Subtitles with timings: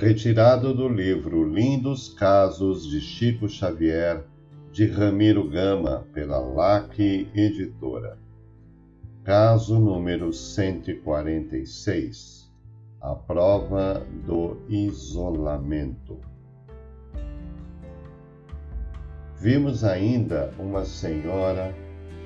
[0.00, 4.24] Retirado do livro Lindos Casos de Chico Xavier,
[4.70, 7.00] de Ramiro Gama, pela LAC
[7.34, 8.16] Editora.
[9.24, 12.48] Caso número 146
[13.00, 16.20] A prova do isolamento.
[19.40, 21.74] Vimos ainda uma senhora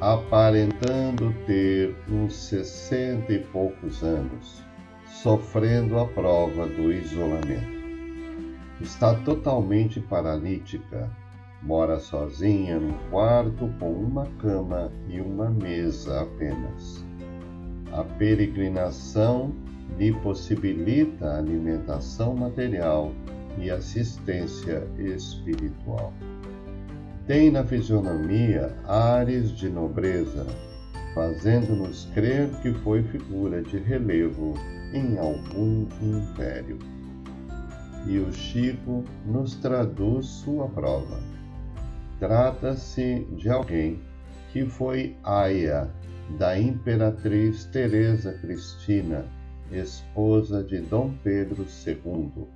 [0.00, 4.60] aparentando ter uns sessenta e poucos anos,
[5.10, 7.80] sofrendo a prova do isolamento.
[8.80, 11.10] Está totalmente paralítica,
[11.62, 17.04] mora sozinha num quarto com uma cama e uma mesa apenas.
[17.92, 19.52] A peregrinação
[19.98, 23.12] lhe possibilita alimentação material
[23.58, 26.12] e assistência espiritual.
[27.26, 30.46] Tem na fisionomia ares de nobreza,
[31.14, 34.54] fazendo-nos crer que foi figura de relevo
[34.92, 36.78] em algum império.
[38.06, 41.20] E o Chico nos traduz sua prova.
[42.18, 44.00] Trata-se de alguém
[44.52, 45.88] que foi aia
[46.38, 49.24] da imperatriz Teresa Cristina,
[49.70, 52.48] esposa de Dom Pedro II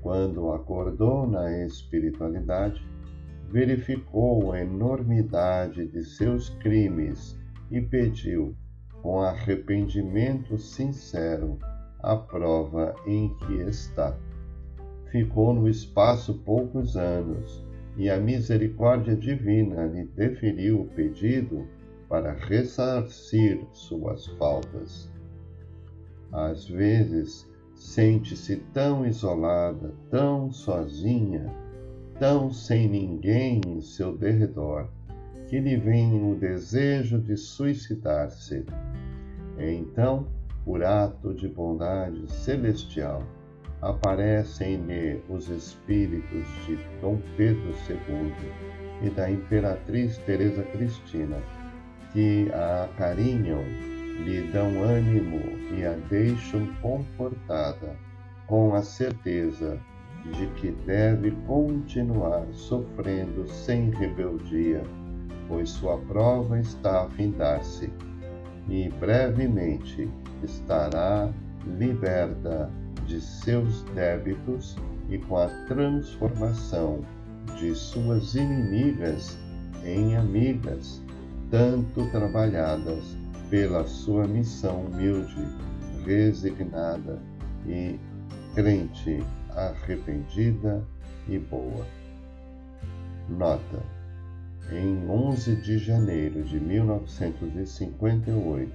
[0.00, 2.82] Quando acordou na espiritualidade,
[3.50, 7.38] verificou a enormidade de seus crimes
[7.70, 8.56] e pediu,
[9.02, 11.58] com arrependimento sincero,
[12.00, 14.16] a prova em que está.
[15.10, 17.62] Ficou no espaço poucos anos,
[17.96, 21.66] e a misericórdia divina lhe deferiu o pedido
[22.08, 25.10] para ressarcir suas faltas.
[26.32, 31.52] Às vezes, sente-se tão isolada, tão sozinha,
[32.18, 34.88] tão sem ninguém em seu derredor,
[35.52, 38.64] que lhe vem o desejo de suicidar-se.
[39.58, 40.26] Então,
[40.64, 43.22] por ato de bondade celestial,
[43.82, 48.32] aparecem-lhe os espíritos de Dom Pedro II
[49.02, 51.36] e da Imperatriz Teresa Cristina,
[52.14, 53.62] que a acarinham,
[54.24, 55.38] lhe dão ânimo
[55.76, 57.94] e a deixam confortada,
[58.46, 59.78] com a certeza
[60.32, 64.82] de que deve continuar sofrendo sem rebeldia,
[65.52, 67.92] pois sua prova está a findar-se
[68.70, 70.10] e brevemente
[70.42, 71.30] estará
[71.66, 72.70] liberta
[73.06, 74.76] de seus débitos
[75.10, 77.00] e com a transformação
[77.58, 79.36] de suas inimigas
[79.84, 81.02] em amigas,
[81.50, 83.14] tanto trabalhadas
[83.50, 85.46] pela sua missão humilde,
[86.06, 87.20] resignada
[87.66, 88.00] e
[88.54, 90.82] crente arrependida
[91.28, 91.86] e boa.
[93.28, 94.01] Nota:
[94.76, 98.72] em 11 de janeiro de 1958,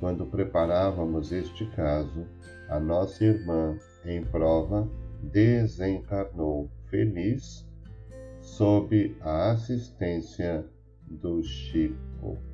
[0.00, 2.26] quando preparávamos este caso,
[2.68, 4.90] a nossa irmã em prova
[5.22, 7.64] desencarnou feliz
[8.40, 10.66] sob a assistência
[11.06, 12.49] do Chico.